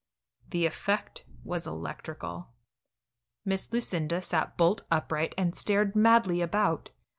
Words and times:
The 0.49 0.65
effect 0.65 1.25
was 1.43 1.67
electrical. 1.67 2.49
Miss 3.45 3.71
Lucinda 3.71 4.19
sat 4.23 4.57
bolt 4.57 4.81
upright 4.89 5.35
and 5.37 5.55
stared 5.55 5.95
madly 5.95 6.41
about. 6.41 6.89